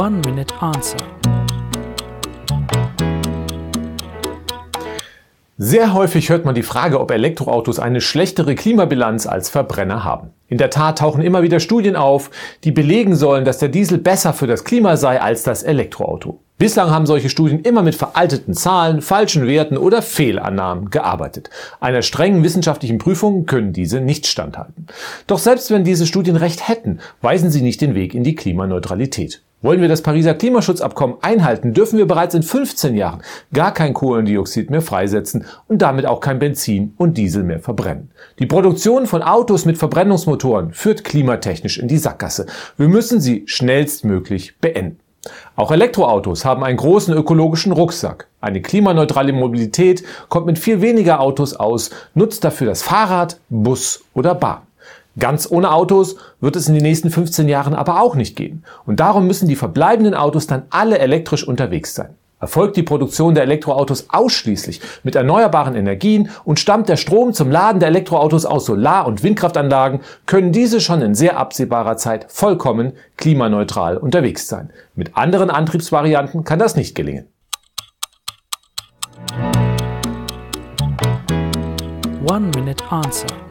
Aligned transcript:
One 0.00 0.22
Minute 0.24 0.54
Answer. 0.58 0.96
Sehr 5.58 5.92
häufig 5.92 6.30
hört 6.30 6.46
man 6.46 6.54
die 6.54 6.62
Frage, 6.62 6.98
ob 6.98 7.10
Elektroautos 7.10 7.78
eine 7.78 8.00
schlechtere 8.00 8.54
Klimabilanz 8.54 9.26
als 9.26 9.50
Verbrenner 9.50 10.02
haben. 10.02 10.30
In 10.48 10.56
der 10.56 10.70
Tat 10.70 10.98
tauchen 10.98 11.20
immer 11.20 11.42
wieder 11.42 11.60
Studien 11.60 11.94
auf, 11.94 12.30
die 12.64 12.72
belegen 12.72 13.16
sollen, 13.16 13.44
dass 13.44 13.58
der 13.58 13.68
Diesel 13.68 13.98
besser 13.98 14.32
für 14.32 14.46
das 14.46 14.64
Klima 14.64 14.96
sei 14.96 15.20
als 15.20 15.42
das 15.42 15.62
Elektroauto. 15.62 16.40
Bislang 16.56 16.90
haben 16.90 17.06
solche 17.06 17.28
Studien 17.28 17.60
immer 17.60 17.82
mit 17.82 17.94
veralteten 17.94 18.54
Zahlen, 18.54 19.02
falschen 19.02 19.46
Werten 19.46 19.76
oder 19.76 20.00
Fehlannahmen 20.00 20.88
gearbeitet. 20.88 21.50
Einer 21.80 22.02
strengen 22.02 22.42
wissenschaftlichen 22.42 22.96
Prüfung 22.96 23.44
können 23.44 23.74
diese 23.74 24.00
nicht 24.00 24.26
standhalten. 24.26 24.86
Doch 25.26 25.38
selbst 25.38 25.70
wenn 25.70 25.84
diese 25.84 26.06
Studien 26.06 26.36
recht 26.36 26.66
hätten, 26.66 27.00
weisen 27.20 27.50
sie 27.50 27.62
nicht 27.62 27.82
den 27.82 27.94
Weg 27.94 28.14
in 28.14 28.24
die 28.24 28.34
Klimaneutralität. 28.34 29.42
Wollen 29.62 29.80
wir 29.80 29.88
das 29.88 30.02
Pariser 30.02 30.34
Klimaschutzabkommen 30.34 31.16
einhalten, 31.22 31.72
dürfen 31.72 31.96
wir 31.96 32.06
bereits 32.06 32.34
in 32.34 32.42
15 32.42 32.96
Jahren 32.96 33.22
gar 33.52 33.72
kein 33.72 33.94
Kohlendioxid 33.94 34.70
mehr 34.70 34.82
freisetzen 34.82 35.46
und 35.68 35.82
damit 35.82 36.04
auch 36.04 36.18
kein 36.18 36.40
Benzin 36.40 36.94
und 36.98 37.16
Diesel 37.16 37.44
mehr 37.44 37.60
verbrennen. 37.60 38.10
Die 38.40 38.46
Produktion 38.46 39.06
von 39.06 39.22
Autos 39.22 39.64
mit 39.64 39.78
Verbrennungsmotoren 39.78 40.72
führt 40.72 41.04
klimatechnisch 41.04 41.78
in 41.78 41.86
die 41.86 41.98
Sackgasse. 41.98 42.46
Wir 42.76 42.88
müssen 42.88 43.20
sie 43.20 43.44
schnellstmöglich 43.46 44.58
beenden. 44.58 44.98
Auch 45.54 45.70
Elektroautos 45.70 46.44
haben 46.44 46.64
einen 46.64 46.76
großen 46.76 47.14
ökologischen 47.14 47.70
Rucksack. 47.70 48.26
Eine 48.40 48.60
klimaneutrale 48.60 49.32
Mobilität 49.32 50.02
kommt 50.28 50.46
mit 50.46 50.58
viel 50.58 50.80
weniger 50.80 51.20
Autos 51.20 51.54
aus, 51.54 51.90
nutzt 52.14 52.42
dafür 52.42 52.66
das 52.66 52.82
Fahrrad, 52.82 53.38
Bus 53.48 54.02
oder 54.14 54.34
Bahn. 54.34 54.62
Ganz 55.18 55.50
ohne 55.50 55.72
Autos 55.72 56.16
wird 56.40 56.56
es 56.56 56.68
in 56.68 56.74
den 56.74 56.82
nächsten 56.82 57.10
15 57.10 57.48
Jahren 57.48 57.74
aber 57.74 58.00
auch 58.00 58.14
nicht 58.14 58.34
gehen. 58.34 58.64
Und 58.86 59.00
darum 59.00 59.26
müssen 59.26 59.48
die 59.48 59.56
verbleibenden 59.56 60.14
Autos 60.14 60.46
dann 60.46 60.62
alle 60.70 60.98
elektrisch 60.98 61.46
unterwegs 61.46 61.94
sein. 61.94 62.14
Erfolgt 62.40 62.76
die 62.76 62.82
Produktion 62.82 63.34
der 63.34 63.44
Elektroautos 63.44 64.06
ausschließlich 64.08 64.80
mit 65.04 65.14
erneuerbaren 65.14 65.76
Energien 65.76 66.28
und 66.44 66.58
stammt 66.58 66.88
der 66.88 66.96
Strom 66.96 67.32
zum 67.34 67.52
Laden 67.52 67.78
der 67.78 67.88
Elektroautos 67.88 68.46
aus 68.46 68.66
Solar- 68.66 69.06
und 69.06 69.22
Windkraftanlagen, 69.22 70.00
können 70.26 70.50
diese 70.50 70.80
schon 70.80 71.02
in 71.02 71.14
sehr 71.14 71.36
absehbarer 71.36 71.96
Zeit 71.98 72.26
vollkommen 72.28 72.94
klimaneutral 73.16 73.96
unterwegs 73.96 74.48
sein. 74.48 74.70
Mit 74.96 75.16
anderen 75.16 75.50
Antriebsvarianten 75.50 76.42
kann 76.42 76.58
das 76.58 76.74
nicht 76.74 76.96
gelingen. 76.96 77.28
One 82.28 82.50
Minute 82.56 82.82
Answer. 82.90 83.41